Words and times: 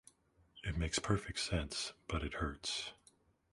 It 0.63 0.75
makes 0.79 0.97
perfect 0.97 1.37
sense, 1.37 1.93
but 2.07 2.23
it 2.23 2.33
hurts. 2.33 2.93